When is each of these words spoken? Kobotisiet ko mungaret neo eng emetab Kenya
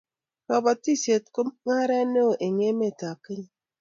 Kobotisiet 0.45 1.23
ko 1.33 1.39
mungaret 1.47 2.07
neo 2.13 2.31
eng 2.45 2.59
emetab 2.69 3.17
Kenya 3.25 3.51